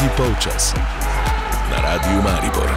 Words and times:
Tretji 0.00 0.16
polčas 0.16 0.72
na 1.70 1.76
Radiu 1.82 2.22
Maribor. 2.22 2.70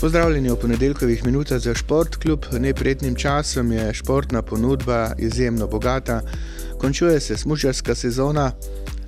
Pozdravljeni 0.00 0.50
v 0.50 0.56
ponedeljkovih 0.56 1.24
minutah 1.24 1.58
za 1.58 1.74
šport. 1.74 2.16
Kljub 2.16 2.44
neprijetnim 2.52 3.14
časom 3.14 3.72
je 3.72 3.94
športna 3.94 4.42
ponudba 4.42 5.12
izjemno 5.18 5.66
bogata. 5.66 6.20
Končuje 6.78 7.20
se 7.20 7.36
smučarska 7.36 7.94
sezona 7.94 8.52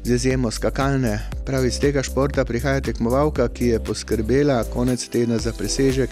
z 0.04 0.14
izjemo 0.14 0.50
skakalne. 0.50 1.20
Prav 1.46 1.66
iz 1.66 1.80
tega 1.80 2.02
športa 2.02 2.44
prihaja 2.44 2.80
tekmovalka, 2.80 3.48
ki 3.48 3.66
je 3.66 3.84
poskrbela 3.84 4.64
konec 4.64 5.08
tedna 5.08 5.38
za 5.38 5.52
presežek. 5.52 6.10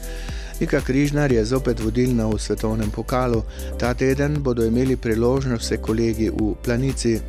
Ika 0.60 0.80
Križnar 0.80 1.32
je 1.32 1.44
zopet 1.44 1.80
vodilna 1.80 2.26
v 2.26 2.38
svetovnem 2.40 2.90
pokalu. 2.90 3.42
Ta 3.78 3.94
teden 3.94 4.40
bodo 4.42 4.64
imeli 4.64 4.96
priložnost 4.96 5.62
vse 5.62 5.76
kolegi 5.76 6.30
v 6.30 6.54
Planici. 6.64 7.20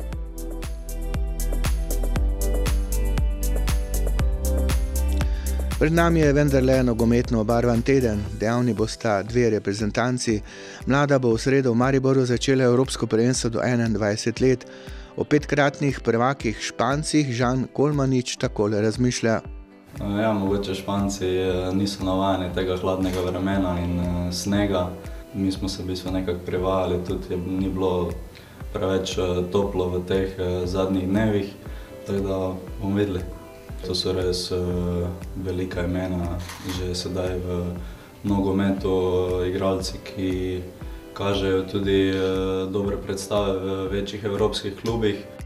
Pred 5.78 5.92
nami 5.92 6.20
je 6.20 6.32
vendarle 6.32 6.82
nogometno 6.82 7.40
obarvan 7.40 7.82
teden, 7.82 8.24
dejavni 8.40 8.74
bosta 8.74 9.22
dve 9.22 9.50
reprezentanci. 9.50 10.40
Mlada 10.86 11.18
bo 11.18 11.36
v 11.36 11.38
sredo 11.38 11.72
v 11.72 11.76
Mariboru 11.76 12.24
začela 12.24 12.64
Evropsko 12.64 13.06
prvenstvo 13.06 13.50
do 13.50 13.60
21 13.60 14.40
let. 14.40 14.64
O 15.16 15.24
petkratnih 15.24 16.00
prvakih 16.00 16.56
Špancih 16.56 17.28
Žan 17.36 17.68
Kolmanič 17.72 18.36
takole 18.36 18.80
razmišlja. 18.80 19.57
Ja, 20.20 20.32
mogoče 20.32 20.74
Španci 20.74 21.26
eh, 21.26 21.74
niso 21.74 22.04
navajeni 22.04 22.54
tega 22.54 22.76
hladnega 22.76 23.20
vremena 23.20 23.80
in 23.80 24.00
uh, 24.00 24.32
snega. 24.32 24.90
Mi 25.34 25.52
smo 25.52 25.68
se 25.68 25.82
v 25.82 25.86
bistvu 25.86 26.12
nekako 26.12 26.38
privajali, 26.46 27.04
tudi 27.06 27.24
je, 27.30 27.36
ni 27.36 27.68
bilo 27.68 28.10
preveč 28.72 29.16
toplo 29.52 29.88
v 29.88 30.00
teh 30.06 30.28
zadnjih 30.64 31.08
dnevih. 31.08 31.52
Tako 32.06 32.20
da 32.20 32.38
bomo 32.80 32.96
videli. 32.96 33.20
To 33.86 33.94
so 33.94 34.12
res 34.12 34.48
velika 35.36 35.84
imena, 35.84 36.38
že 36.78 36.94
sedaj 36.94 37.36
v 37.44 37.58
nogometu, 38.24 38.90
igralci, 39.46 40.00
ki 40.04 40.32
kažejo 41.14 41.62
tudi 41.70 42.12
dobre 42.72 42.96
predstave 42.96 43.58
v 43.58 43.88
večjih 43.92 44.24
evropskih 44.24 44.76
klubih. 44.82 45.37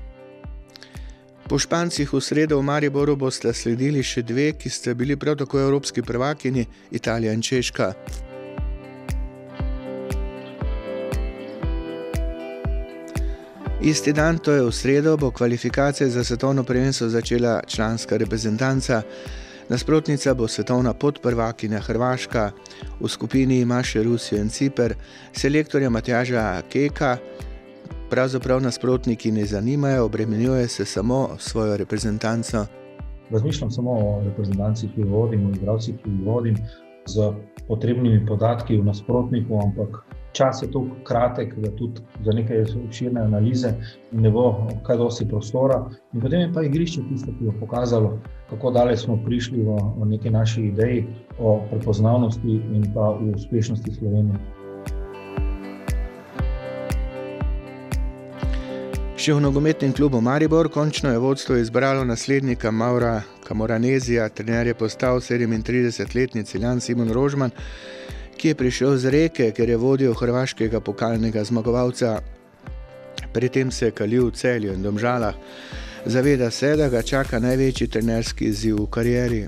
Po 1.52 1.60
Špancih 1.60 2.08
v 2.08 2.16
sredo 2.16 2.56
v 2.56 2.64
Mariboru 2.64 3.12
boste 3.12 3.52
sledili 3.52 4.00
še 4.00 4.22
dve, 4.24 4.56
ki 4.56 4.72
ste 4.72 4.94
bili 4.96 5.20
prav 5.20 5.36
tako 5.36 5.60
evropski 5.60 6.00
prvakini, 6.00 6.64
Italija 6.88 7.28
in 7.36 7.44
Češka. 7.44 7.92
Isti 13.84 14.16
dan, 14.16 14.40
to 14.40 14.56
je 14.56 14.64
v 14.64 14.72
sredo, 14.72 15.12
bo 15.20 15.28
kvalifikacije 15.28 16.08
za 16.08 16.24
svetovno 16.24 16.64
prvenstvo 16.64 17.12
začela 17.12 17.60
članska 17.68 18.16
reprezentanca. 18.16 19.02
Nasprotnica 19.68 20.32
bo 20.32 20.48
svetovna 20.48 20.96
podprvakinja 20.96 21.84
Hrvaška, 21.84 22.50
v 22.96 23.08
skupini 23.12 23.60
ima 23.60 23.84
še 23.84 24.08
Rusijo 24.08 24.40
in 24.40 24.48
Cipr, 24.48 24.96
selektorja 25.36 25.92
Matjaža 25.92 26.62
Keka. 26.72 27.18
Pravzaprav 28.12 28.60
nasprotniki 28.60 29.30
ne 29.32 29.46
zanimajo, 29.46 30.04
obremenjuje 30.04 30.68
se 30.68 30.84
samo 30.84 31.28
svojo 31.38 31.76
reprezentanco. 31.76 32.66
Razmišljam 33.30 33.70
samo 33.70 33.90
o 33.90 34.22
reprezentanci, 34.24 34.88
ki 34.94 35.00
jo 35.00 35.06
vodim, 35.08 35.46
o 35.46 35.50
igralcih, 35.50 35.94
ki 36.04 36.10
jih 36.10 36.26
vodim, 36.26 36.56
z 37.06 37.32
potrebnimi 37.68 38.26
podatki 38.26 38.76
v 38.76 38.84
nasprotniku, 38.84 39.60
ampak 39.64 40.04
čas 40.32 40.62
je 40.62 40.68
tako 40.68 41.00
kratek, 41.04 41.54
da 41.58 41.70
tudi 41.76 42.04
za 42.24 42.32
neke 42.32 42.64
obširne 42.84 43.20
analize 43.20 43.72
ne 44.12 44.30
bo 44.30 44.68
kaj 44.86 44.96
dosti 44.96 45.28
prostora. 45.28 45.80
In 46.12 46.20
potem 46.20 46.40
je 46.40 46.52
pa 46.52 46.68
igrišče 46.68 47.08
tisto, 47.08 47.32
ki 47.38 47.44
je 47.48 47.60
pokazalo, 47.60 48.18
kako 48.50 48.70
daleč 48.70 49.06
smo 49.08 49.16
prišli 49.24 49.64
v, 49.64 49.78
v 49.96 50.14
neki 50.16 50.30
naši 50.30 50.68
ideji 50.68 51.06
o 51.38 51.62
prepoznavnosti 51.70 52.60
in 52.76 52.90
pa 52.94 53.16
v 53.16 53.32
uspešnosti 53.34 53.94
Slovenije. 53.94 54.61
Še 59.22 59.36
v 59.38 59.42
nogometnem 59.44 59.92
klubu 59.94 60.18
Maribor 60.18 60.66
končno 60.66 61.12
je 61.12 61.18
vodstvo 61.22 61.54
izbralo 61.56 62.02
naslednika 62.04 62.70
Maura 62.74 63.20
Kamoranezija, 63.46 64.28
trener 64.34 64.66
je 64.66 64.74
postal 64.74 65.20
37-letni 65.22 66.42
celjan 66.44 66.80
Simon 66.82 67.12
Rožman 67.14 67.54
ki 68.42 68.48
je 68.48 68.58
prišel 68.58 68.98
z 68.98 69.06
reke, 69.06 69.46
ker 69.54 69.70
je 69.70 69.78
vodil 69.78 70.14
hrvaškega 70.18 70.82
pokalnega 70.82 71.44
zmagovalca. 71.46 72.18
Pri 73.30 73.48
tem 73.48 73.70
se 73.70 73.86
je 73.86 73.94
kalil 73.94 74.26
v 74.26 74.34
celju 74.34 74.74
in 74.74 74.82
domžalah. 74.82 75.38
Zaveda 76.10 76.50
se, 76.50 76.74
da 76.74 76.90
ga 76.90 77.06
čaka 77.06 77.38
največji 77.38 77.86
trenerski 77.86 78.50
izziv 78.50 78.82
v 78.82 78.90
karieri. 78.90 79.46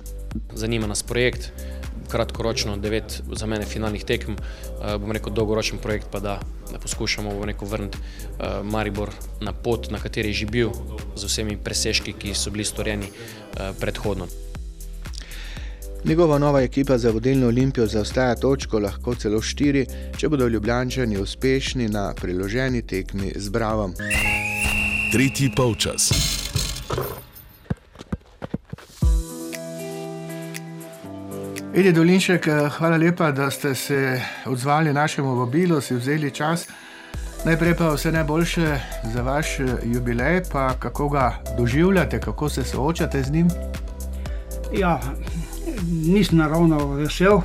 Zanima 0.55 0.87
nas 0.87 1.03
projekt, 1.03 1.51
kratkoročno, 2.15 2.77
devet 2.79 3.19
za 3.35 3.47
mene 3.51 3.67
finalnih 3.67 4.07
tekem, 4.07 4.39
uh, 4.39 4.95
bom 5.03 5.11
rekel 5.13 5.35
dolgoročen 5.35 5.83
projekt, 5.83 6.13
pa 6.15 6.23
da, 6.23 6.39
da 6.71 6.79
poskušamo 6.79 7.35
vrniti 7.41 7.99
uh, 7.99 8.63
Maribor 8.63 9.11
na 9.43 9.53
pot, 9.53 9.91
na 9.91 9.99
kateri 9.99 10.31
je 10.31 10.45
že 10.45 10.47
bil, 10.47 10.71
z 11.17 11.27
vsemi 11.27 11.59
presežki, 11.59 12.15
ki 12.15 12.35
so 12.39 12.55
bili 12.55 12.65
storjeni 12.65 13.11
uh, 13.11 13.75
predhodno. 13.81 14.31
Njegova 16.05 16.39
nova 16.39 16.61
ekipa 16.63 16.99
za 16.99 17.11
vodilno 17.11 17.47
olimpijo 17.47 17.87
zaostaja 17.87 18.35
točko, 18.37 18.79
lahko 18.79 19.15
celo 19.15 19.41
štiri, 19.41 19.87
če 20.17 20.29
bodo 20.29 20.49
ljubljani 20.49 21.17
uspešni 21.17 21.89
na 21.89 22.13
priloženi 22.15 22.83
tekmi 22.83 23.33
z 23.37 23.49
Bravom. 23.49 23.95
Tretji 25.13 25.51
polčas. 25.57 26.11
Edi 31.75 31.91
Dolinšek, 31.93 32.47
hvala 32.79 32.97
lepa, 32.97 33.33
da 33.35 33.51
ste 33.51 33.75
se 33.75 34.21
odzvali 34.47 34.93
našemu 34.93 35.35
vabilu, 35.35 35.81
si 35.81 35.95
vzeli 35.95 36.31
čas. 36.31 36.69
Najprej 37.45 37.75
pa 37.75 37.89
vse 37.89 38.13
najboljše 38.13 38.79
za 39.15 39.23
vaš 39.23 39.47
jubilej, 39.83 40.43
pa 40.53 40.75
kako 40.79 41.09
ga 41.09 41.43
doživljate, 41.59 42.21
kako 42.21 42.49
se 42.49 42.65
soočate 42.65 43.23
z 43.23 43.31
njim. 43.31 43.49
Ja, 44.79 45.01
nisem 46.07 46.39
naravno 46.39 46.95
vesel, 46.95 47.41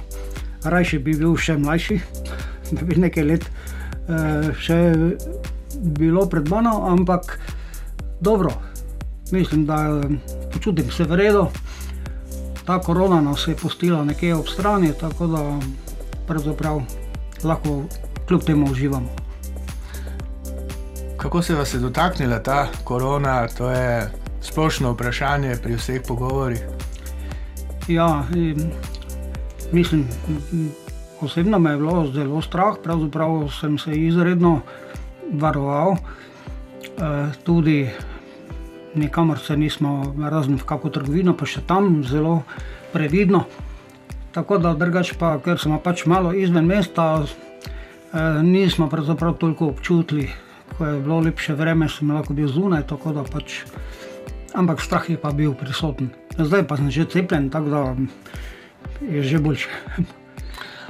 raje 0.64 1.00
bi 1.00 1.18
bil 1.18 1.34
še 1.36 1.58
mlajši, 1.58 2.00
da 2.76 2.86
bi 2.86 3.02
nekaj 3.02 3.26
let 3.26 3.50
uh, 3.50 4.54
še 4.62 4.78
bilo 5.74 6.28
pred 6.30 6.50
mano, 6.50 6.86
ampak 6.86 7.40
dobro, 8.22 8.54
mislim, 9.32 9.66
da 9.66 10.04
počutim 10.54 10.92
se 10.92 11.04
v 11.04 11.18
redu. 11.18 11.48
Ta 12.70 12.80
korona 12.80 13.22
nas 13.22 13.48
je 13.48 13.56
postila 13.56 14.04
nekje 14.04 14.36
ob 14.36 14.48
strani, 14.48 14.92
tako 15.00 15.28
da 15.28 15.40
pravzaprav 16.28 16.82
lahko 17.44 17.82
kljub 18.28 18.44
temu 18.44 18.72
uživamo. 18.72 19.10
Kako 21.18 21.42
se 21.42 21.56
vas 21.56 21.74
je 21.74 21.80
dotaknila 21.80 22.40
ta 22.40 22.68
korona, 22.84 23.48
to 23.48 23.72
je 23.72 24.12
splošno 24.42 24.92
vprašanje 24.92 25.56
pri 25.64 25.76
vseh 25.76 26.02
pogovorih. 26.08 26.62
Ja, 27.88 28.24
mislim, 29.72 30.06
osebno 31.22 31.60
me 31.60 31.72
je 31.72 31.78
bilo 31.78 32.12
zelo 32.14 32.42
strah, 32.42 32.76
pravzaprav 32.84 33.50
sem 33.60 33.78
se 33.78 33.92
izredno 33.92 34.62
varoval, 35.34 35.96
e, 35.96 35.98
tudi 37.44 37.90
nikamor 38.96 39.40
se 39.40 39.58
nismo, 39.58 40.16
razen 40.30 40.58
v 40.58 40.66
kakšno 40.66 40.90
trgovino, 40.90 41.34
pa 41.38 41.46
še 41.46 41.62
tam 41.68 42.02
zelo 42.04 42.44
previdno. 42.94 43.46
Tako 44.34 44.60
da, 44.62 44.74
drugač 44.78 45.14
pa, 45.18 45.38
ker 45.42 45.58
smo 45.60 45.80
pač 45.82 46.06
malo 46.06 46.34
izven 46.34 46.70
mesta, 46.70 47.26
e, 47.26 47.28
nismo 48.46 48.90
pravzaprav 48.90 49.38
toliko 49.42 49.72
občutili, 49.74 50.30
ko 50.78 50.86
je 50.86 51.02
bilo 51.02 51.20
lepše 51.26 51.58
vreme, 51.58 51.90
sem 51.90 52.12
lahko 52.14 52.34
bil 52.38 52.50
zunaj, 52.50 52.86
tako 52.90 53.14
da 53.18 53.26
pač, 53.26 53.64
ampak 54.54 54.82
strah 54.82 55.10
je 55.10 55.18
pa 55.18 55.34
bil 55.34 55.58
prisoten. 55.58 56.14
Zdaj 56.38 56.66
pa 56.70 56.78
sem 56.78 56.94
že 56.94 57.10
cepljen, 57.10 57.50
tako 57.50 57.70
da 57.74 57.82
je 59.02 59.24
že 59.24 59.42
boljše. 59.42 59.70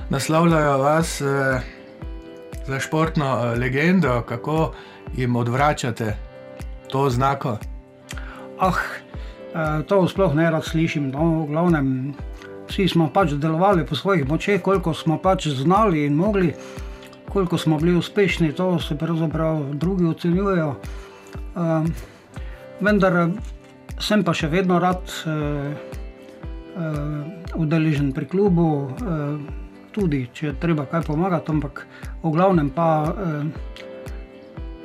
Naslavljajo 0.09 0.77
vas 0.77 1.21
eh, 1.21 1.61
za 2.67 2.79
športno 2.79 3.25
eh, 3.25 3.59
legendo, 3.59 4.21
kako 4.27 4.73
jim 5.15 5.35
odvračate 5.35 6.17
to 6.91 7.09
znako. 7.09 7.57
Ah, 8.59 8.75
eh, 9.55 9.83
to 9.87 10.03
sploh 10.07 10.35
ne 10.35 10.51
rad 10.51 10.65
slišim. 10.67 11.11
No, 11.15 11.45
v 11.45 11.55
glavnem, 11.55 11.87
vsi 12.67 12.89
smo 12.91 13.07
pač 13.07 13.39
delovali 13.39 13.85
po 13.87 13.95
svojih 13.95 14.27
močeh, 14.27 14.61
koliko 14.61 14.93
smo 14.93 15.15
pač 15.17 15.47
znali 15.47 16.03
in 16.05 16.19
mogli, 16.19 16.51
koliko 17.31 17.57
smo 17.57 17.79
bili 17.79 17.95
uspešni, 17.95 18.51
to 18.51 18.79
se 18.79 18.97
pravzaprav 18.97 19.73
drugi 19.79 20.05
ocenjujejo. 20.11 20.75
Eh, 20.75 21.83
vendar 22.83 23.29
sem 23.99 24.23
pa 24.23 24.33
še 24.35 24.47
vedno 24.47 24.79
rad 24.79 25.03
uh, 25.27 25.75
uh, 26.79 27.59
udeležen 27.59 28.13
pri 28.15 28.29
klubu, 28.31 28.87
uh, 28.87 29.35
tudi 29.91 30.23
če 30.31 30.55
treba 30.61 30.87
kaj 30.87 31.03
pomagati, 31.09 31.51
ampak 31.51 31.83
v 32.23 32.31
glavnem 32.31 32.71
pa 32.71 32.89
uh, 33.11 33.43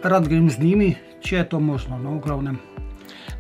rad 0.03 0.27
grem 0.27 0.51
z 0.51 0.59
njimi, 0.67 0.91
če 1.23 1.45
je 1.45 1.49
to 1.55 1.63
možno, 1.63 2.03
no, 2.03 2.19
v 2.19 2.25
glavnem. 2.27 2.74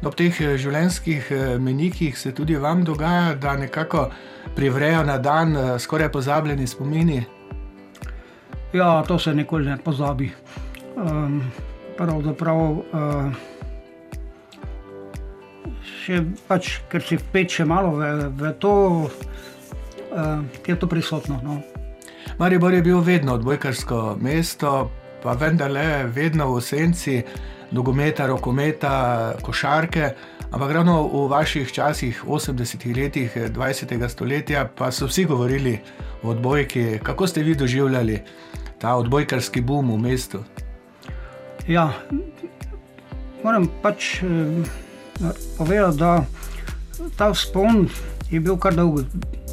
Ob 0.04 0.12
teh 0.12 0.36
eh, 0.44 0.58
življenjskih 0.60 1.28
eh, 1.32 1.42
menikih 1.56 2.16
se 2.18 2.34
tudi 2.36 2.58
vam 2.60 2.82
dogaja, 2.84 3.34
da 3.40 3.54
nekako 3.56 4.10
privrejo 4.56 5.00
na 5.08 5.16
dan 5.18 5.56
eh, 5.56 5.70
skoraj 5.80 6.10
pozabljeni 6.12 6.66
spomini. 6.68 7.22
Ja, 8.74 9.02
to 9.08 9.18
se 9.18 9.32
nikoli 9.34 9.70
ne 9.70 9.78
pozabi. 9.80 10.28
Um, 10.94 11.38
pravzaprav, 11.96 12.58
uh, 12.58 13.30
še 15.86 16.20
pač, 16.48 16.80
ker 16.90 17.02
si 17.06 17.18
vpet 17.18 17.54
še 17.54 17.66
malo 17.70 17.94
v, 17.96 18.10
v 18.34 18.52
to, 18.62 18.74
uh, 19.06 20.42
je 20.66 20.76
to 20.76 20.90
prisotno. 20.90 21.38
No. 21.46 21.60
Maribor 22.38 22.74
je 22.74 22.82
bil 22.82 23.00
vedno 23.06 23.38
odbojkarsko 23.38 24.18
mesto, 24.20 24.90
pa 25.22 25.38
vendarle 25.38 26.04
vedno 26.12 26.50
v 26.52 26.60
senci 26.62 27.22
nogometa, 27.74 28.26
rokometa, 28.26 29.34
košarke. 29.42 30.14
Ampak 30.54 30.70
ravno 30.70 31.02
v 31.10 31.26
vaših 31.28 31.72
časih, 31.72 32.22
80-ih 32.26 32.96
letih 32.96 33.36
20. 33.50 34.08
stoletja, 34.08 34.68
pa 34.70 34.92
so 34.94 35.10
vsi 35.10 35.24
govorili 35.26 35.78
o 36.22 36.30
odbojki. 36.30 36.98
Kako 37.02 37.26
ste 37.26 37.42
vi 37.42 37.54
doživljali 37.54 38.20
ta 38.78 38.94
odbojkarski 38.94 39.60
boom 39.60 39.90
v 39.90 39.98
mestu? 39.98 40.44
Ja, 41.66 41.90
moram 43.42 43.66
pač 43.82 44.22
eh, 44.22 44.62
povedati, 45.58 45.98
da 45.98 46.24
ta 47.18 47.34
spon 47.34 47.88
je 48.30 48.40
bil 48.40 48.56
kar 48.56 48.74
dolg, 48.74 49.02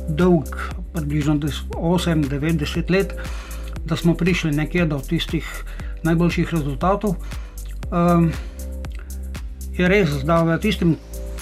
dolg 0.09 0.53
približno 0.93 1.39
8-90 1.73 2.91
let, 2.91 3.15
da 3.85 3.95
smo 3.95 4.13
prišli 4.13 4.51
nekje 4.51 4.85
do 4.85 4.99
tistih 4.99 5.47
najboljših 6.03 6.53
rezultatov. 6.53 7.15
Um, 7.89 8.29
je 9.73 9.87
res, 9.87 10.21
da 10.27 10.43
v 10.45 10.59
tistim, 10.61 10.95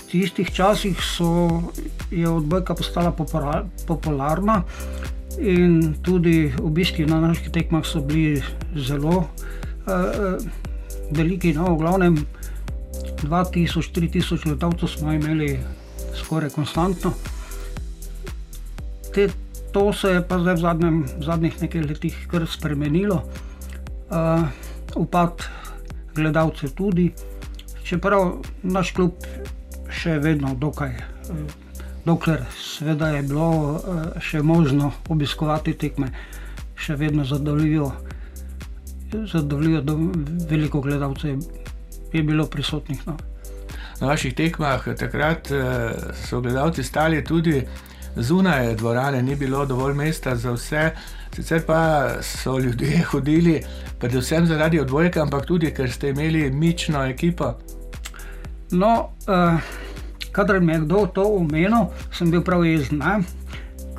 tistih 0.10 0.50
časih 0.54 0.98
so, 1.04 1.50
je 2.10 2.30
odbojka 2.30 2.74
postala 2.74 3.12
popularna 3.12 4.64
in 5.38 5.96
tudi 6.04 6.52
obiski 6.62 7.06
na 7.06 7.20
naših 7.22 7.52
tekmah 7.54 7.86
so 7.86 8.02
bili 8.02 8.42
zelo 8.76 9.28
uh, 9.88 10.40
veliki. 11.12 11.54
No, 11.54 11.76
v 11.76 11.80
glavnem 11.84 12.16
2000-3000 13.24 14.50
letalcev 14.50 14.90
smo 14.90 15.14
imeli 15.14 15.60
skoraj 16.16 16.50
konstantno. 16.50 17.14
Te, 19.14 19.30
to 19.72 19.94
se 19.94 20.18
je 20.18 20.26
pa 20.28 20.40
zdaj 20.40 20.56
v, 20.56 20.62
zadnjem, 20.62 20.98
v 21.06 21.24
zadnjih 21.24 21.62
nekaj 21.62 21.86
letih 21.86 22.18
kar 22.32 22.48
spremenilo. 22.50 23.24
Uh, 24.10 24.50
upad 24.98 25.46
gledalce 26.20 26.70
tudi, 26.76 27.10
čeprav 27.84 28.36
naš 28.64 28.92
klub 28.94 29.26
še 29.90 30.20
vedno 30.20 30.54
dokaj. 30.60 30.94
Dokler 32.06 32.44
seveda 32.56 33.10
je 33.16 33.24
bilo 33.24 33.50
eh, 33.78 34.20
še 34.24 34.42
možno 34.46 34.92
obiskovati 35.10 35.74
tekme, 35.78 36.12
še 36.80 36.96
vedno 36.96 37.26
zadovoljivo, 37.26 37.92
zadovoljivo 39.12 39.82
do 39.82 39.98
veliko 40.50 40.82
gledalcev 40.82 41.42
je 42.14 42.24
bilo 42.24 42.48
prisotnih. 42.48 43.02
No. 43.08 43.18
Na 44.00 44.14
vaših 44.14 44.34
tekmah 44.36 44.88
takrat 44.98 45.52
eh, 45.52 46.14
so 46.24 46.42
gledalci 46.42 46.84
stali 46.84 47.24
tudi 47.24 47.60
zunaj 48.16 48.76
dvorane, 48.76 49.22
ni 49.22 49.36
bilo 49.36 49.66
dovolj 49.66 49.94
mesta 49.94 50.36
za 50.36 50.52
vse. 50.52 50.92
Sicer 51.36 51.66
pa 51.66 52.10
so 52.22 52.60
ljudje 52.60 53.04
hodili, 53.12 53.62
predvsem 54.00 54.46
zaradi 54.46 54.80
odbojka, 54.80 55.22
ampak 55.22 55.46
tudi 55.46 55.74
ker 55.74 55.92
ste 55.92 56.10
imeli 56.10 56.52
mično 56.52 57.06
ekipo. 57.06 57.54
No, 58.72 59.10
uh, 59.28 59.60
kadar 60.32 60.60
mi 60.60 60.74
je 60.74 60.80
kdo 60.80 61.06
to 61.14 61.24
omenil, 61.24 61.90
sem 62.14 62.32
bil 62.32 62.42
prav 62.42 62.66
jezen. 62.66 63.02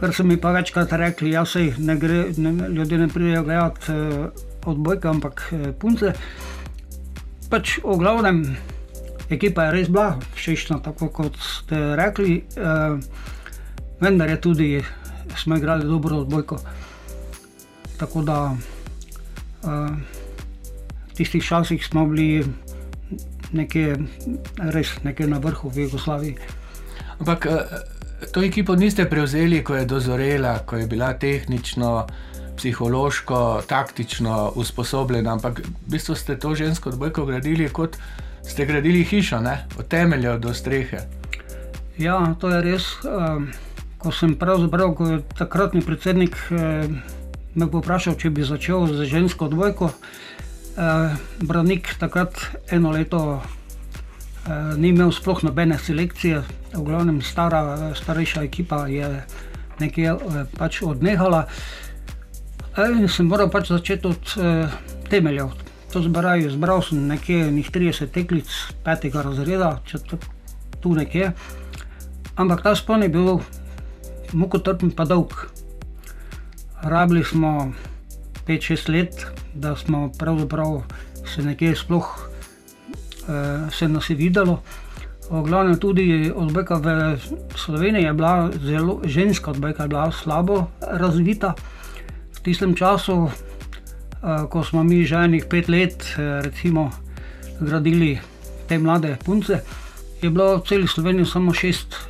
Ker 0.01 0.15
so 0.15 0.25
mi 0.25 0.37
pa 0.41 0.53
večkrat 0.53 0.93
rekli, 0.93 1.33
da 1.33 1.45
se 1.45 1.73
ne 1.79 1.97
gre, 1.97 2.25
ne, 2.37 2.69
ljudje 2.69 2.99
ne 2.99 3.09
pridejo 3.09 3.43
gledati 3.43 3.93
uh, 3.93 4.27
odbojka, 4.67 5.11
ampak 5.11 5.43
uh, 5.53 5.71
punce. 5.79 6.13
Pač 7.51 7.79
v 7.83 7.97
glavnem, 7.99 8.45
ekipa 9.31 9.65
je 9.69 9.73
res 9.75 9.89
bila 9.91 10.19
všečna, 10.35 10.79
tako 10.85 11.09
kot 11.09 11.37
ste 11.43 11.97
rekli, 11.99 12.45
uh, 12.57 12.99
vendar 14.01 14.29
je 14.29 14.41
tudi, 14.41 14.85
smo 15.37 15.57
igrali 15.57 15.85
dobro 15.85 16.17
odbojko. 16.17 16.59
Tako 17.99 18.23
da 18.23 18.57
uh, 19.63 19.69
v 21.11 21.15
tistih 21.15 21.45
časih 21.45 21.87
smo 21.87 22.07
bili 22.07 22.45
nekje, 23.53 23.97
res 24.59 24.89
nekje 25.05 25.27
na 25.27 25.39
vrhu 25.39 25.69
v 25.69 25.87
Jugoslaviji. 25.89 26.37
Ampak 27.19 27.47
uh, 27.47 27.61
to 28.33 28.43
ekipo 28.43 28.77
niste 28.77 29.05
prevzeli, 29.11 29.65
ko 29.65 29.75
je 29.75 29.85
dozorela, 29.85 30.59
ko 30.59 30.77
je 30.77 30.87
bila 30.87 31.13
tehnično, 31.13 32.07
psihološko, 32.57 33.63
taktično 33.67 34.53
usposobljena, 34.55 35.33
ampak 35.33 35.63
v 35.65 35.93
bistvu 35.95 36.15
ste 36.15 36.37
to 36.39 36.55
žensko 36.55 36.91
odbojko 36.91 37.25
gradili 37.25 37.69
kot 37.69 37.97
ste 38.45 38.67
gradili 38.67 39.05
hišo, 39.05 39.41
ne? 39.41 39.67
od 39.79 39.89
temelja 39.89 40.37
do 40.37 40.55
strehe. 40.55 40.99
Ja, 41.99 42.35
to 42.41 42.49
je 42.49 42.63
res. 42.63 42.85
Uh, 43.05 43.45
ko 44.01 44.13
sem 44.13 44.35
pravzaprav, 44.35 44.95
ko 44.97 45.07
je 45.07 45.23
takratni 45.39 45.85
predsednik. 45.85 46.37
Uh, 46.51 46.91
me 47.55 47.67
vprašal, 47.67 48.15
če 48.15 48.31
bi 48.31 48.47
začel 48.47 48.87
z 48.89 49.07
žensko 49.11 49.49
dvojko. 49.51 49.91
Eh, 50.81 51.17
Branik 51.43 51.97
takrat 51.99 52.39
eno 52.71 52.93
leto 52.95 53.41
eh, 54.47 54.77
ni 54.79 54.95
imel 54.95 55.11
sploh 55.13 55.43
nobene 55.43 55.79
selekcije, 55.79 56.43
v 56.73 56.83
glavnem 56.87 57.19
stara, 57.23 57.91
starejša 57.99 58.45
ekipa 58.47 58.87
je 58.87 59.09
nekje 59.81 60.15
eh, 60.15 60.45
pač 60.57 60.83
odnehala. 60.87 61.47
Eh, 62.79 62.95
in 63.03 63.09
sem 63.11 63.27
moral 63.27 63.51
pač 63.51 63.75
začeti 63.75 64.07
od 64.07 64.37
eh, 64.39 64.71
temeljev. 65.11 65.51
To 65.91 65.99
zbiraj, 66.05 66.47
zbral 66.55 66.85
sem 66.87 67.03
nekje 67.11 67.51
30 67.51 68.15
teklic, 68.15 68.47
petega 68.87 69.27
razreda, 69.27 69.81
če 69.85 69.99
to 70.07 70.21
tu 70.81 70.95
nekje. 70.95 71.33
Ampak 72.39 72.63
ta 72.63 72.77
spon 72.79 73.03
je 73.03 73.11
bil 73.11 73.43
mukotrpen 74.33 74.91
pa 74.91 75.05
dolg 75.05 75.33
rabili 76.83 77.25
smo 77.25 77.73
5-6 78.47 78.91
let, 78.93 79.27
da 79.55 79.77
smo 79.77 80.11
pravzaprav 80.19 80.83
se 81.35 81.43
nekje 81.43 81.77
sploh 81.77 82.31
uh, 83.31 83.73
se 83.73 83.89
nas 83.89 84.11
je 84.11 84.17
videlo. 84.17 84.63
V 85.31 85.43
glavnem 85.47 85.79
tudi 85.79 86.33
odbojka 86.35 86.75
v 86.75 87.19
Sloveniji 87.55 88.05
je 88.05 88.13
bila 88.13 88.51
zelo, 88.65 89.01
ženska 89.05 89.51
odbojka 89.51 89.83
je 89.83 89.89
bila 89.89 90.11
slabo 90.13 90.67
razvita. 90.81 91.55
V 92.35 92.41
tistem 92.43 92.75
času, 92.75 93.15
uh, 93.15 93.31
ko 94.51 94.65
smo 94.65 94.83
mi 94.83 95.05
že 95.05 95.15
enih 95.15 95.45
pet 95.47 95.69
let 95.69 96.03
uh, 96.19 96.43
recimo, 96.43 96.91
gradili 97.61 98.19
te 98.67 98.79
mlade 98.79 99.19
punce, 99.25 99.63
je 100.23 100.31
bilo 100.31 100.59
v 100.59 100.67
celi 100.67 100.89
Sloveniji 100.89 101.27
samo 101.27 101.53
šest 101.55 102.10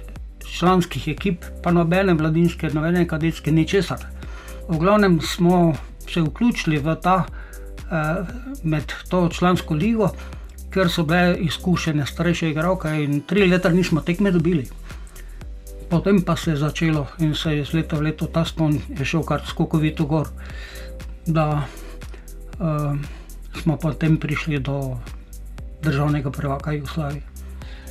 članskih 0.60 1.08
ekip, 1.08 1.44
pa 1.62 1.72
nobene 1.72 2.14
mladinske, 2.14 2.68
nobene 2.74 3.06
kadetske, 3.08 3.52
ničesar. 3.52 4.04
V 4.68 4.78
glavnem 4.78 5.20
smo 5.20 5.72
se 6.08 6.20
vključili 6.20 6.78
v 6.78 6.94
ta, 7.02 7.24
eh, 7.24 8.26
med 8.62 8.92
to 9.08 9.28
člansko 9.28 9.74
ligo, 9.74 10.10
ker 10.70 10.90
so 10.90 11.02
bile 11.04 11.38
izkušene 11.40 12.06
starejše 12.06 12.50
igralke 12.50 12.92
in 13.04 13.22
tri 13.26 13.46
leta 13.46 13.68
nismo 13.68 14.00
tekme 14.00 14.30
dobili. 14.30 14.68
Potem 15.90 16.22
pa 16.22 16.36
se 16.36 16.50
je 16.50 16.56
začelo 16.56 17.06
in 17.18 17.34
se 17.34 17.56
je 17.56 17.64
z 17.64 17.74
leta 17.74 17.96
v 17.96 18.02
leto 18.02 18.26
ta 18.26 18.44
spon 18.44 18.78
šel 19.02 19.24
kar 19.26 19.42
skokovito 19.46 20.06
gor, 20.06 20.28
da 21.26 21.64
uh, 22.60 22.94
smo 23.62 23.76
potem 23.76 24.16
prišli 24.16 24.58
do 24.58 24.98
državnega 25.82 26.30
prvaka 26.30 26.72
Jugoslavije. 26.72 27.29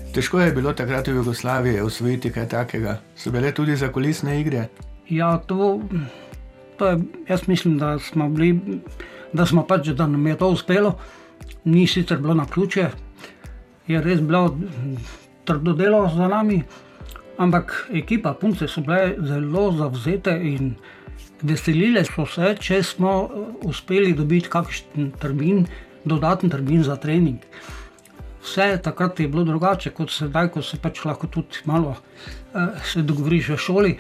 Težko 0.10 0.40
je 0.42 0.52
bilo 0.52 0.74
takrat 0.74 1.08
v 1.08 1.20
Jugoslaviji 1.22 1.82
osvojiti 1.86 2.32
kaj 2.34 2.48
takega. 2.50 2.96
So 3.16 3.30
bile 3.32 3.52
tudi 3.54 3.76
za 3.78 3.92
kulisne 3.94 4.40
igre? 4.42 4.68
Ja, 5.10 5.38
to 5.38 6.88
je, 6.88 6.98
jaz 7.28 7.48
mislim, 7.48 7.78
da 7.78 8.00
smo 8.00 8.30
bili, 8.30 8.82
da 9.34 9.46
smo 9.46 9.64
pač, 9.68 9.88
da 9.94 10.08
nam 10.08 10.28
je 10.28 10.38
to 10.38 10.50
uspelo. 10.50 10.96
Ni 11.66 11.88
sicer 11.88 12.18
bilo 12.18 12.34
na 12.34 12.46
ključe, 12.46 12.90
je 13.88 14.02
res 14.02 14.22
bilo 14.22 14.58
trdo 15.46 15.74
delo 15.74 16.02
za 16.16 16.28
nami, 16.28 16.64
ampak 17.38 17.90
ekipa, 17.94 18.34
punce 18.34 18.68
so 18.68 18.82
bile 18.82 19.14
zelo 19.22 19.72
zavzete 19.78 20.34
in 20.42 20.74
veselile 21.42 22.04
so 22.06 22.26
se, 22.26 22.56
če 22.60 22.82
smo 22.84 23.14
uspeli 23.62 24.14
dobiti 24.18 24.50
kakšen 24.50 25.12
termin, 25.22 25.68
dodaten 26.06 26.50
termin 26.50 26.84
za 26.84 26.98
trening. 26.98 27.38
Vse 28.50 28.80
takrat 28.82 29.20
je 29.20 29.28
bilo 29.30 29.44
drugače 29.46 29.92
kot 29.94 30.10
sedaj, 30.10 30.48
ko 30.50 30.62
se 30.66 30.80
pač 30.82 31.04
lahko 31.06 31.28
tudi 31.30 31.62
malo 31.70 31.94
eh, 31.94 32.80
se 32.84 33.06
dogovoriš 33.06 33.54
v 33.54 33.58
šoli 33.58 33.92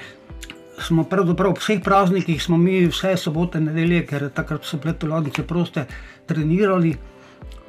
smo 0.82 1.04
pravzaprav 1.04 1.52
ob 1.52 1.58
vseh 1.58 1.82
praznikih, 1.84 2.44
smo 2.44 2.58
mi 2.58 2.88
vse 2.88 3.16
sobote, 3.18 3.60
nedelje, 3.60 4.06
ker 4.08 4.30
takrat 4.36 4.66
so 4.66 4.80
bile 4.82 4.94
telovnice 4.98 5.44
proste, 5.48 5.86
trenirali, 6.28 6.96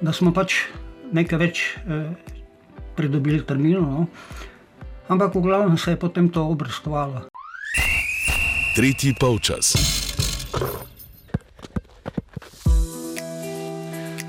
da 0.01 0.13
smo 0.13 0.33
pač 0.35 0.63
nekaj 1.13 1.39
več 1.39 1.65
eh, 1.87 2.11
pridobili 2.97 3.43
terminov. 3.47 3.87
No. 3.91 4.07
Ampak 5.11 5.35
v 5.35 5.43
glavnem 5.43 5.79
se 5.79 5.97
je 5.97 6.01
potem 6.01 6.31
to 6.31 6.45
obrestovalo. 6.47 7.27
Tretji 8.77 9.15
polčas. 9.19 9.75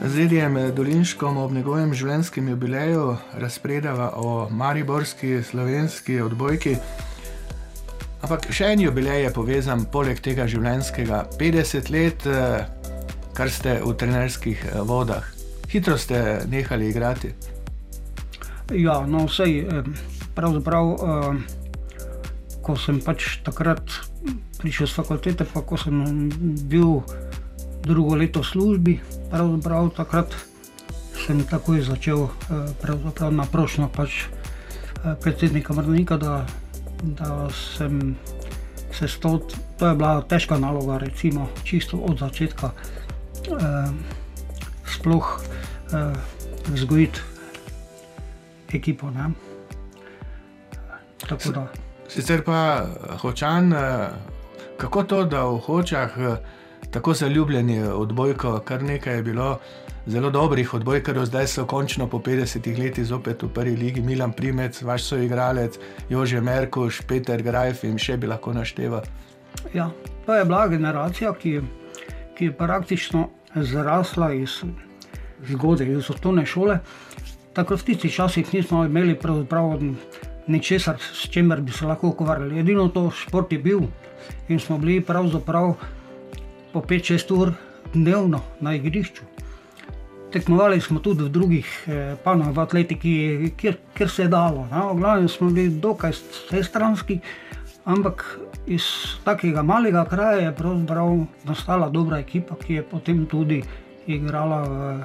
Z 0.02 0.18
Edijem 0.18 0.56
Dolinškom 0.74 1.36
ob 1.38 1.52
njegovem 1.54 1.92
življenjskem 1.94 2.48
jubileju 2.50 3.04
razpredava 3.38 4.08
o 4.18 4.48
mariborski 4.50 5.44
slovenski 5.46 6.16
odbojki. 6.26 6.74
Ampak 8.26 8.48
še 8.50 8.72
en 8.74 8.82
jubilej 8.82 9.28
je 9.28 9.34
povezan 9.36 9.86
poleg 9.94 10.18
tega 10.26 10.48
življenjskega 10.50 11.20
50 11.38 11.94
let, 11.94 12.26
eh, 12.26 12.66
kar 13.38 13.54
ste 13.54 13.78
v 13.86 13.94
trenerskih 13.94 14.66
eh, 14.72 14.82
vodah. 14.82 15.22
Hitro 15.70 16.00
ste 16.02 16.42
nehali 16.50 16.90
igrati. 16.90 17.36
Ja, 18.74 19.06
no, 19.06 19.28
vsej, 19.30 19.62
eh, 19.62 19.94
pravzaprav, 20.34 20.98
ko 22.66 22.74
sem 22.74 22.98
pač 23.06 23.38
takrat 23.46 23.86
prišel 24.58 24.90
z 24.90 24.98
fakultete, 24.98 25.46
pa 25.46 25.62
ko 25.62 25.78
sem 25.78 26.30
bil 26.66 27.04
drugo 27.86 28.18
leto 28.18 28.42
v 28.42 28.50
službi, 28.50 29.02
pravzaprav 29.32 29.90
takrat 29.96 30.36
sem 31.26 31.44
takoj 31.48 31.82
začel 31.82 32.28
na 33.32 33.46
prošnjo 33.46 33.88
pač 33.94 34.28
predsednika 35.22 35.74
Mrnika, 35.74 36.18
da, 36.18 36.46
da 37.02 37.50
sem 37.50 38.16
se 38.94 39.08
stol, 39.08 39.40
to 39.80 39.88
je 39.88 39.96
bila 39.96 40.22
težka 40.22 40.58
naloga, 40.58 40.98
recimo, 40.98 41.50
čisto 41.64 41.98
od 41.98 42.20
začetka, 42.20 42.72
eh, 42.72 43.90
sploh 44.86 45.42
eh, 45.94 46.14
vzgojiti 46.68 47.20
ekipo. 48.74 49.10
Ne? 49.12 49.32
Tako 51.28 51.52
da. 51.52 51.68
Sicer 52.08 52.44
pa 52.44 52.86
hočan, 53.22 53.74
kako 54.78 55.04
to, 55.04 55.24
da 55.26 55.46
v 55.48 55.60
hočah 55.64 56.12
tako 56.92 57.14
zaljubljeni 57.14 57.84
odbojko, 57.84 58.60
kar 58.66 58.84
nekaj 58.84 59.16
je 59.16 59.24
bilo 59.24 59.60
zelo 60.06 60.30
dobrih 60.30 60.74
odbojkarjev, 60.74 61.26
zdaj 61.26 61.48
so 61.48 61.66
končno 61.66 62.08
po 62.08 62.20
50 62.20 62.80
letih 62.80 63.06
zopet 63.06 63.44
v 63.44 63.50
prvi 63.54 63.76
ligi, 63.76 64.02
Milan 64.02 64.32
Primec, 64.34 64.82
vaš 64.82 65.04
soigralec, 65.04 65.80
Jože 66.10 66.42
Merkuš, 66.42 67.02
Peter 67.08 67.42
Grajf 67.42 67.84
in 67.84 67.98
še 67.98 68.18
bi 68.18 68.28
lahko 68.28 68.54
našteval. 68.54 69.06
Ja, 69.74 69.92
to 70.26 70.36
je 70.36 70.46
bila 70.46 70.68
generacija, 70.68 71.34
ki, 71.34 71.62
ki 72.38 72.46
je 72.46 72.58
praktično 72.58 73.30
zrasla 73.56 74.34
iz 74.34 74.60
zgodbe, 75.48 75.88
iz 75.88 76.10
osnovne 76.10 76.46
šole. 76.46 76.80
Tako 77.54 77.76
v 77.76 77.88
tistih 77.92 78.14
časih 78.14 78.54
nismo 78.54 78.86
imeli 78.86 79.18
ničesar, 80.48 80.98
s 81.00 81.30
čimer 81.30 81.62
bi 81.62 81.72
se 81.72 81.86
lahko 81.86 82.08
ukvarjali. 82.08 82.60
Edino 82.60 82.90
to 82.90 83.12
šport 83.12 83.52
je 83.52 83.60
bil 83.60 83.82
in 84.50 84.60
smo 84.60 84.78
bili 84.78 85.02
pravzaprav 85.02 85.76
po 86.74 86.82
5-6 86.82 87.34
ur 87.36 87.54
dnevno 87.94 88.42
na 88.60 88.76
igrišču. 88.76 89.24
Tekmovali 90.32 90.82
smo 90.82 91.00
tudi 91.00 91.24
v 91.24 91.30
drugih 91.30 91.68
eh, 91.88 92.16
panogah, 92.24 92.56
v 92.56 92.60
atletiki, 92.60 93.14
kjer, 93.58 93.78
kjer 93.94 94.10
se 94.10 94.24
je 94.24 94.32
dalo. 94.32 94.68
No? 94.72 94.94
V 94.94 95.00
glavnem 95.00 95.28
smo 95.30 95.50
bili 95.50 95.70
dokaj 95.70 96.12
vsestranski, 96.12 97.20
ampak 97.84 98.24
iz 98.68 98.84
takega 99.26 99.64
malega 99.64 100.06
kraja 100.06 100.48
je 100.48 100.56
nastala 101.44 101.90
dobra 101.90 102.20
ekipa, 102.20 102.56
ki 102.56 102.74
je 102.74 102.84
potem 102.84 103.26
tudi 103.26 103.64
igrala 104.08 104.62
v 104.64 105.04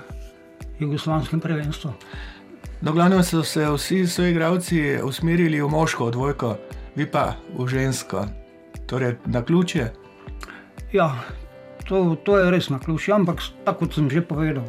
jugoslavskem 0.78 1.40
prvenstvu. 1.40 1.92
No, 2.80 2.92
glavno 2.92 3.22
so 3.22 3.42
se 3.42 3.66
vsi 3.66 4.06
svoji 4.06 4.30
igravci 4.30 4.98
usmerili 5.02 5.62
v 5.62 5.68
moško 5.68 6.04
odvojko, 6.04 6.56
vi 6.94 7.06
pa 7.10 7.34
v 7.58 7.66
žensko, 7.68 8.26
torej 8.86 9.16
na 9.26 9.42
ključe. 9.42 9.88
Ja, 10.92 11.16
to, 11.88 12.16
to 12.22 12.38
je 12.38 12.50
res 12.50 12.68
na 12.70 12.78
ključe, 12.82 13.12
ampak 13.12 13.42
tako 13.64 13.86
kot 13.86 13.98
sem 13.98 14.10
že 14.10 14.22
povedal. 14.26 14.66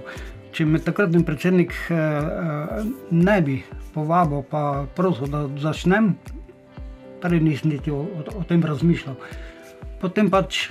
Če 0.55 0.65
me 0.65 0.79
takratni 0.81 1.23
predsednik 1.25 1.73
eh, 1.89 1.93
eh 1.93 2.87
ne 3.11 3.37
bi 3.41 3.61
povabil, 3.93 4.43
pa 4.49 4.85
prosil, 4.95 5.29
da 5.29 5.45
začnem, 5.61 6.15
prej 7.21 7.41
nisem 7.41 7.73
niti 7.73 7.91
o, 7.91 8.01
o, 8.01 8.25
o 8.39 8.43
tem 8.47 8.63
razmišljal. 8.63 9.17
Potem 10.01 10.29
pač, 10.29 10.69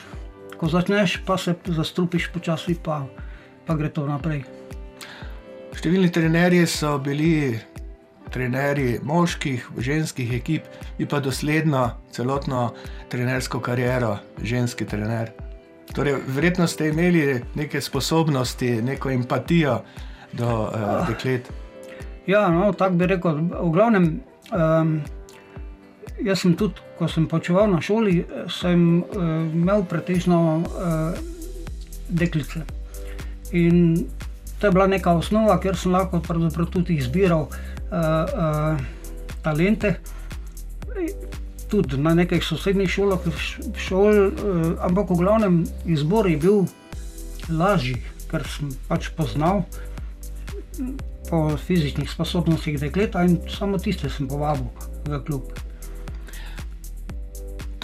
ko 0.58 0.70
začneš, 0.70 1.20
pa 1.26 1.38
se 1.38 1.56
zastrupiš 1.66 2.30
počasi, 2.34 2.78
pa, 2.78 3.02
pa 3.66 3.74
gre 3.74 3.90
to 3.90 4.06
naprej. 4.06 4.44
Številni 5.76 6.08
trenerji 6.14 6.64
so 6.70 6.96
bili 7.02 7.58
trenerji 8.32 9.00
moških, 9.06 9.66
ženskih 9.78 10.32
ekip, 10.38 10.66
in 10.98 11.10
pa 11.10 11.20
dosledno 11.20 11.88
celotno 12.14 12.70
trenersko 13.12 13.60
kariero, 13.60 14.16
ženski 14.42 14.86
trener. 14.88 15.45
Torej, 15.96 16.18
verjetno 16.28 16.66
ste 16.68 16.88
imeli 16.88 17.40
neke 17.54 17.80
sposobnosti, 17.80 18.82
neko 18.82 19.10
empatijo 19.10 19.78
do 20.32 20.48
uh, 20.68 21.06
deklet. 21.08 21.48
Ja, 22.26 22.48
no, 22.48 22.72
tako 22.72 22.94
bi 23.00 23.06
rekel. 23.06 23.38
V 23.62 23.70
glavnem, 23.72 24.20
um, 24.52 25.00
jaz 26.20 26.42
sem 26.42 26.56
tudi, 26.56 26.84
ko 26.98 27.08
sem 27.08 27.24
počeval 27.30 27.70
na 27.72 27.80
šoli, 27.80 28.18
sem 28.52 28.82
uh, 29.00 29.22
imel 29.54 29.86
pretežno 29.88 30.40
uh, 30.58 31.16
deklice. 32.08 32.66
In 33.56 33.96
to 34.60 34.66
je 34.66 34.72
bila 34.72 34.86
neka 34.86 35.16
osnova, 35.16 35.56
kjer 35.60 35.76
sem 35.80 35.96
lahko 35.96 36.20
tudi 36.72 36.98
izbiral 37.00 37.48
uh, 37.48 37.54
uh, 37.94 38.76
talente. 39.42 39.96
Tudi 41.70 41.98
na 41.98 42.14
nekih 42.14 42.44
sosednjih 42.46 42.90
šolah, 42.90 43.24
šol, 43.74 44.20
uh, 44.28 44.66
ampak 44.86 45.10
v 45.10 45.18
glavnem 45.18 45.62
izbor 45.84 46.28
je 46.30 46.36
bil 46.38 46.66
lažji, 47.50 47.98
ker 48.30 48.46
sem 48.46 48.70
pač 48.88 49.10
poznal 49.16 49.64
po 51.26 51.56
fizičnih 51.58 52.10
sposobnostih 52.10 52.78
dekleta 52.80 53.24
in 53.26 53.38
samo 53.50 53.78
tiste 53.78 54.10
sem 54.10 54.28
povabil 54.28 54.68
v 55.06 55.20
klub. 55.26 55.50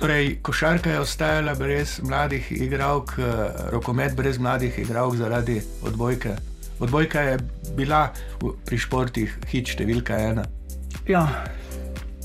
Torej, 0.02 0.38
košarka 0.42 0.90
je 0.90 1.00
ostajala 1.00 1.54
brez 1.54 2.00
mladih 2.02 2.52
igralk, 2.52 3.14
rokomet 3.70 4.16
brez 4.18 4.38
mladih 4.38 4.78
igralk 4.78 5.14
zaradi 5.16 5.60
odbojke. 5.82 6.34
Odbojka 6.82 7.20
je 7.20 7.38
bila 7.76 8.08
pri 8.66 8.78
športih 8.78 9.36
hit 9.46 9.70
številka 9.70 10.18
ena. 10.18 10.42
Ja, 11.06 11.22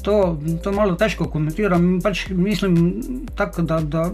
to, 0.01 0.37
to 0.63 0.71
malo 0.71 0.95
težko 0.95 1.27
komentiram. 1.31 1.99
Pač 2.03 2.27
mislim, 2.29 2.77
tak, 3.35 3.59
da, 3.59 3.79
da, 3.79 4.09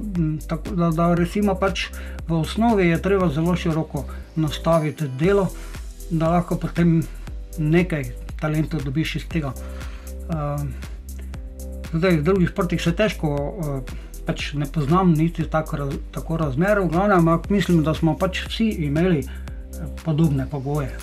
tak, 0.47 0.69
da, 0.75 0.89
da 0.95 1.13
resimo, 1.17 1.55
pač 1.59 1.89
v 2.27 2.39
osnovi 2.39 2.87
je 2.89 3.01
treba 3.01 3.29
zelo 3.29 3.55
široko 3.55 4.05
nastaviti 4.35 5.09
delo, 5.19 5.49
da 6.09 6.31
lahko 6.35 6.57
potem 6.57 7.01
nekaj 7.57 8.09
talentov 8.41 8.83
dobiš 8.83 9.15
iz 9.21 9.27
tega. 9.29 9.53
Uh, 10.27 10.63
zdaj, 11.93 12.19
v 12.19 12.23
drugih 12.23 12.49
športih 12.49 12.81
se 12.81 12.95
težko. 12.95 13.29
Uh, 13.29 14.01
Pač 14.23 14.53
ne 14.55 14.63
poznam 14.63 15.09
niti 15.11 15.43
tako, 15.51 15.89
tako 16.15 16.37
razmerov, 16.39 16.93
ampak 16.95 17.49
mislim, 17.51 17.81
da 17.83 17.91
smo 17.91 18.13
pač 18.15 18.45
vsi 18.47 18.69
imeli 18.87 19.25
uh, 19.27 19.89
podobne 20.05 20.47
pogoje 20.47 20.93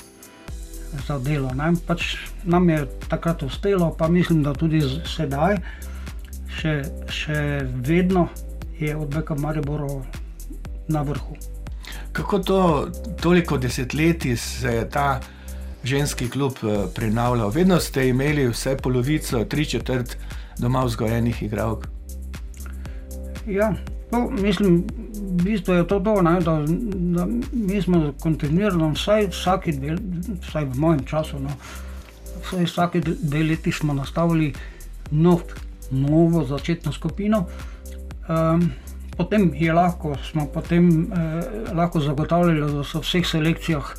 za 1.07 1.19
delo. 1.19 1.51
Pač 1.87 2.17
nam 2.45 2.71
je 2.71 2.87
takrat 3.09 3.43
uspelo, 3.43 3.95
pa 3.99 4.09
mislim, 4.09 4.43
da 4.43 4.55
tudi 4.55 4.83
sedaj, 5.07 5.57
še, 6.61 6.83
še 7.09 7.41
vedno 7.87 8.29
je 8.81 8.97
odbeka 8.97 9.35
Mariboro 9.35 10.03
na 10.89 11.03
vrhu. 11.03 11.37
Kako 12.13 12.39
to 12.39 12.89
toliko 13.21 13.59
desetletij 13.59 14.37
se 14.37 14.75
je 14.75 14.89
ta 14.91 15.21
ženski 15.85 16.29
klub 16.31 16.53
eh, 16.63 16.87
prenavljal? 16.95 17.51
Vedno 17.51 17.81
ste 17.81 18.09
imeli 18.09 18.49
vse 18.49 18.77
polovico, 18.77 19.45
tri 19.45 19.65
četrt 19.67 20.17
doma 20.59 20.85
vzgojenih 20.85 21.43
igralk. 21.43 21.87
Ja, 23.47 23.73
no, 24.13 24.31
mislim, 24.31 24.85
v 25.15 25.45
bistvu 25.45 25.75
je 25.75 25.87
to 25.87 26.01
to, 26.01 26.23
ne, 26.23 26.41
da, 26.41 26.59
da 27.17 27.27
mi 27.53 27.83
smo 27.83 28.13
kontinuirano, 28.21 28.93
vsaj, 28.95 29.29
dve, 29.67 29.97
vsaj 30.49 30.65
v 30.65 30.79
mojem 30.79 31.05
času, 31.07 31.41
no, 31.41 31.57
vsaj 32.43 32.65
vsake 32.65 33.01
dve 33.01 33.43
leti 33.43 33.73
smo 33.73 33.95
nastavili 33.95 34.53
nov, 35.11 35.43
novo 35.91 36.45
začetno 36.45 36.93
skupino. 36.93 37.47
Um, 38.29 38.71
potem 39.17 39.51
je 39.55 39.73
lahko, 39.73 40.15
smo 40.31 40.47
potem 40.47 40.87
eh, 41.13 41.75
lahko 41.75 42.01
zagotavljali, 42.01 42.61
da 42.61 42.85
so 42.85 43.03
v 43.03 43.05
vseh 43.05 43.27
selekcijah 43.27 43.91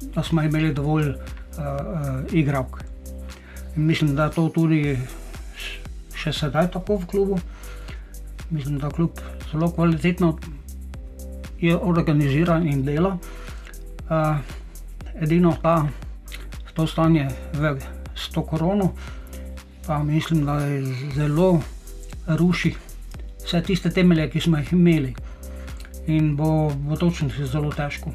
da 0.00 0.22
smo 0.22 0.42
imeli 0.42 0.74
dovolj 0.74 1.08
uh, 1.08 1.14
uh, 1.58 2.32
igralk. 2.32 2.84
Mislim, 3.76 4.16
da 4.16 4.24
je 4.24 4.30
to 4.30 4.48
tudi 4.48 4.98
še 6.14 6.32
sedaj 6.32 6.70
tako 6.70 6.96
v 7.02 7.06
klubu. 7.06 7.38
Mislim, 8.50 8.78
da 8.78 8.90
kljub 8.90 9.10
zelo 9.52 9.70
kvalitetno 9.70 10.38
je 11.60 11.76
organiziran 11.76 12.68
in 12.68 12.84
dela. 12.84 13.18
Uh, 14.04 14.36
edino 15.22 15.56
ta 15.62 15.86
to 16.74 16.86
stanje 16.86 17.28
v 17.52 17.76
100 18.14 18.46
korono, 18.46 18.92
pa 19.86 20.02
mislim, 20.02 20.44
da 20.44 20.58
je 20.58 20.82
zelo 21.14 21.60
ruši 22.26 22.74
vse 23.44 23.62
tiste 23.62 23.90
temelje, 23.90 24.30
ki 24.30 24.40
smo 24.40 24.58
jih 24.58 24.72
imeli. 24.72 25.14
In 26.06 26.34
bo 26.36 26.68
v 26.68 26.96
točnosti 27.00 27.46
zelo 27.46 27.72
težko. 27.72 28.12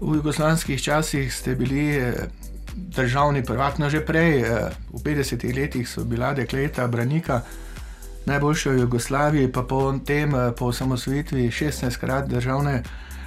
V 0.00 0.16
jugoslavskih 0.18 0.82
časih 0.82 1.34
ste 1.34 1.54
bili 1.54 1.96
eh, 1.96 2.28
državni 2.74 3.44
prvak, 3.44 3.78
no 3.78 3.90
že 3.90 4.00
prej, 4.04 4.40
eh, 4.40 4.70
v 4.92 5.02
50-ih 5.02 5.56
letih 5.56 5.88
so 5.88 6.04
bila 6.04 6.32
dekleta, 6.34 6.86
branika, 6.88 7.42
najboljša 8.26 8.70
v 8.70 8.78
Jugoslaviji, 8.78 9.52
pa 9.52 9.62
po 9.62 9.98
tem, 10.06 10.34
eh, 10.34 10.52
po 10.58 10.66
osamosvojitvi, 10.66 11.50
16krat 11.50 12.28
državne 12.28 12.82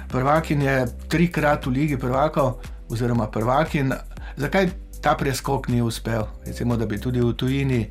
prvakinje, 0.08 0.86
trikrat 1.08 1.66
v 1.66 1.70
Ligi 1.70 1.98
prvakov, 1.98 2.60
oziroma 2.88 3.26
prvakin. 3.26 3.92
Zakaj 4.36 4.70
ta 5.02 5.14
preskok 5.14 5.68
ni 5.68 5.82
uspel, 5.82 6.26
recimo, 6.46 6.76
da 6.76 6.86
bi 6.86 6.98
tudi 6.98 7.20
v 7.20 7.32
tujini 7.32 7.88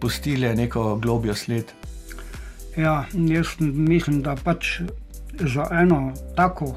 pustili 0.00 0.54
neko 0.54 0.96
globjo 0.96 1.34
sled? 1.34 1.64
Ja, 2.76 3.04
jaz 3.12 3.46
mislim, 3.60 4.22
da 4.22 4.36
pač 4.44 4.80
za 5.40 5.68
eno 5.72 6.12
tako 6.36 6.76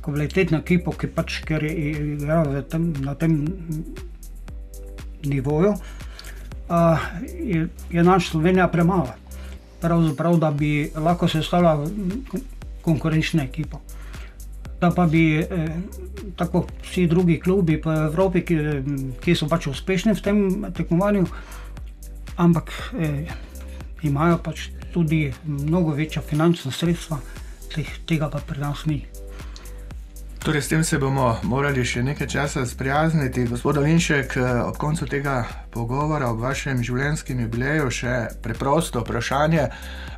kvalitetno 0.00 0.58
ekipo, 0.58 0.92
ki 0.92 1.06
pač, 1.06 1.42
je 1.50 1.90
igrala 2.14 2.62
na 3.00 3.14
tem 3.14 3.46
nivoju, 5.22 5.70
uh, 5.70 6.09
je, 7.38 7.68
je 7.90 8.02
naša 8.02 8.30
Slovenija 8.30 8.68
premala. 8.68 9.14
Pravzaprav, 9.80 10.36
da 10.36 10.50
bi 10.50 10.90
lahko 10.94 11.28
sestavljala 11.28 11.88
konkurenčne 12.82 13.44
ekipe. 13.44 13.76
Da 14.80 14.90
pa 14.90 15.06
bi, 15.06 15.38
eh, 15.38 15.46
tako 16.36 16.66
vsi 16.82 17.06
drugi 17.06 17.40
klubi 17.40 17.80
po 17.80 17.92
Evropi, 17.92 18.44
ki, 18.44 18.58
ki 19.20 19.34
so 19.34 19.48
pač 19.48 19.66
uspešni 19.66 20.14
v 20.14 20.22
tem 20.24 20.66
tekmovanju, 20.76 21.26
ampak 22.36 22.72
eh, 22.98 23.28
imajo 24.02 24.38
pač 24.38 24.68
tudi 24.92 25.32
mnogo 25.44 25.92
večja 25.94 26.22
finančna 26.22 26.72
sredstva, 26.72 27.20
tega 28.06 28.30
pa 28.30 28.40
pri 28.46 28.60
nas 28.60 28.86
ni. 28.86 29.04
Torej, 30.44 30.62
s 30.62 30.68
tem 30.68 30.84
se 30.84 30.96
bomo 30.98 31.34
morali 31.44 31.82
še 31.84 32.00
nekaj 32.00 32.26
časa 32.32 32.62
sprijazniti. 32.66 33.42
Gospod 33.44 33.76
Linšek, 33.76 34.36
eh, 34.40 34.60
ob 34.64 34.78
koncu 34.80 35.04
tega 35.04 35.44
pogovora, 35.68 36.30
ob 36.32 36.40
vašem 36.40 36.78
življenjskem 36.80 37.42
jubileju, 37.44 37.90
še 37.92 38.14
preprosto 38.40 39.02
vprašanje, 39.04 39.66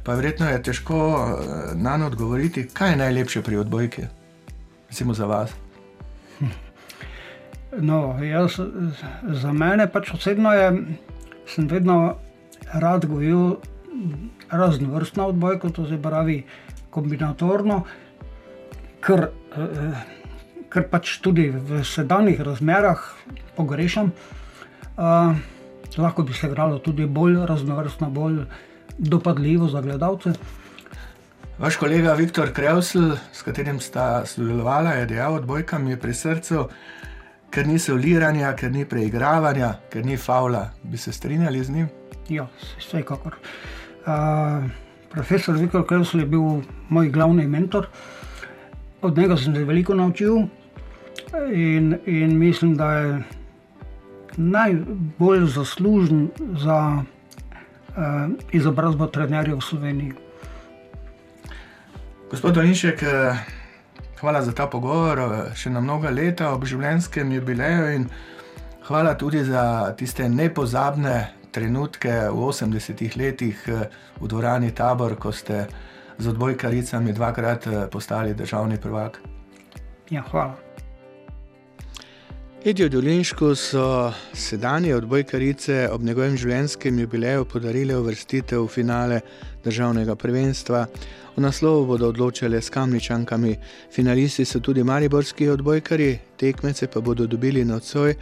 pa 0.07 0.14
verjetno 0.14 0.47
je 0.47 0.61
težko 0.62 0.99
eh, 1.11 1.57
na 1.75 1.97
njo 1.99 2.12
odgovoriti, 2.12 2.69
kaj 2.71 2.95
je 2.95 3.00
najlepše 3.00 3.43
pri 3.43 3.59
odbojki, 3.64 4.05
recimo 4.93 5.14
za 5.14 5.26
vas. 5.26 5.57
No, 7.73 8.14
jaz, 8.23 8.61
za 9.26 9.52
mene 9.52 9.88
pač 9.91 10.12
osebno 10.14 10.52
je, 10.55 10.71
sem 11.50 11.67
vedno 11.67 12.14
rad 12.71 13.09
gojil 13.11 13.57
raznovrstno 14.55 15.26
odbojko, 15.35 15.75
to 15.75 15.88
se 15.91 15.99
pravi 15.99 16.45
kombinatorno 16.95 17.83
ker, 19.03 19.29
eh, 19.57 19.95
ker 20.71 20.87
pač 20.89 21.19
tudi 21.23 21.51
v 21.51 21.83
sedanjih 21.85 22.41
razmerah 22.41 23.03
pogrešam. 23.57 24.13
Uh, 24.93 25.37
lahko 25.97 26.23
bi 26.23 26.35
se 26.37 26.47
igralo 26.47 26.79
tudi 26.79 27.07
bolj 27.07 27.39
raznovrstno, 27.49 28.11
bolj 28.11 28.43
dopadljivo 28.99 29.69
za 29.69 29.81
gledalce. 29.81 30.35
Vaš 31.59 31.77
kolega 31.77 32.12
Viktor 32.12 32.53
Krevsl, 32.53 33.15
s 33.33 33.43
katerim 33.43 33.81
sta 33.81 34.27
sodelovala, 34.27 34.93
je 35.01 35.07
dejal: 35.07 35.35
Odbojka 35.41 35.79
mi 35.79 35.91
je 35.91 36.01
pri 36.01 36.15
srcu, 36.15 36.67
ker 37.51 37.67
ni 37.69 37.79
soliranja, 37.79 38.55
ker 38.57 38.73
ni 38.73 38.85
preigravanja, 38.85 39.75
ker 39.93 40.05
ni 40.05 40.17
faula. 40.17 40.71
Bi 40.83 40.99
se 40.99 41.12
strinjali 41.12 41.65
z 41.65 41.71
njim? 41.71 41.88
Ja, 42.29 42.47
vsekakor. 42.79 43.37
Uh, 44.07 44.69
profesor 45.11 45.57
Viktor 45.57 45.87
Krevsl 45.88 46.21
je 46.21 46.27
bil 46.27 46.62
moj 46.88 47.09
glavni 47.09 47.47
mentor. 47.49 47.88
Uh, 47.88 48.23
od 49.03 49.19
njega 49.19 49.37
sem 49.37 49.55
se 49.55 49.65
veliko 49.65 49.95
naučil 49.95 50.37
in, 51.53 51.99
in 52.07 52.38
mislim, 52.38 52.77
da 52.77 52.93
je 52.93 53.23
najbolj 54.37 55.47
zaslužen 55.47 56.29
za 56.59 57.03
uh, 57.03 57.97
izobrazbo 58.53 59.07
trenerjev 59.07 59.57
v 59.57 59.61
Sloveniji. 59.61 60.12
Gospod 62.31 62.55
Dolinšek, 62.55 63.03
eh, 63.03 63.37
hvala 64.21 64.43
za 64.43 64.53
ta 64.53 64.67
pogovor, 64.67 65.19
eh, 65.19 65.55
še 65.55 65.71
na 65.71 65.81
mnoga 65.81 66.11
leta 66.11 66.55
ob 66.55 66.65
življenjskem 66.65 67.33
jubileju 67.33 67.95
in 67.95 68.07
hvala 68.88 69.15
tudi 69.15 69.45
za 69.45 69.93
tiste 69.99 70.29
nepozabne 70.29 71.29
trenutke 71.53 72.33
v 72.33 72.49
80-ih 72.49 73.17
letih 73.17 73.69
v 74.21 74.29
dvorani 74.29 74.73
Tabor, 74.73 75.17
ko 75.17 75.33
ste 75.33 75.67
z 76.23 76.29
odbojkaricami 76.29 77.13
dvakrat 77.13 77.67
eh, 77.67 77.87
postali 77.91 78.35
državni 78.35 78.79
prvak. 78.81 79.19
Ja, 80.11 80.23
hvala. 80.31 80.55
Edijo 82.65 82.89
Dolinšku 82.89 83.55
so 83.55 84.13
sedanje 84.33 84.95
odbojkarice 84.95 85.89
ob 85.93 86.03
njegovem 86.03 86.37
življenjskem 86.37 86.99
jubileju 86.99 87.45
podarile 87.45 87.97
uvrstitev 87.99 88.63
v 88.63 88.69
finale 88.71 89.21
državnega 89.65 90.15
prvenstva. 90.15 90.87
V 91.37 91.43
naslovu 91.43 91.87
bodo 91.87 92.13
odločile 92.13 92.61
s 92.63 92.71
kamničankami. 92.71 93.57
Finalisti 93.91 94.45
so 94.45 94.61
tudi 94.61 94.85
mariborski 94.85 95.49
odbojkari, 95.49 96.19
tekmece 96.39 96.87
pa 96.87 97.01
bodo 97.01 97.27
dobili 97.27 97.65
nocoj 97.65 98.15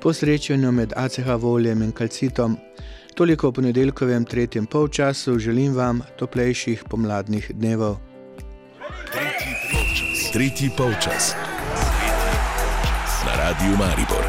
po 0.00 0.12
srečanju 0.12 0.72
med 0.72 0.92
ACH 0.96 1.38
Voljem 1.38 1.82
in 1.82 1.92
Kalcitom. 1.92 2.58
Toliko 3.18 3.48
o 3.48 3.52
ponedeljkovem 3.52 4.24
tretjem 4.24 4.66
polčasu, 4.66 5.38
želim 5.38 5.74
vam 5.74 6.02
toplejših 6.18 6.84
pomladnih 6.90 7.50
dnevov. 7.54 7.96
Tretji 9.12 9.54
polčas. 9.72 10.32
Tretji 10.32 10.70
polčas. 10.76 11.34
Na 13.26 13.34
radiju 13.36 13.76
Maribor. 13.78 14.27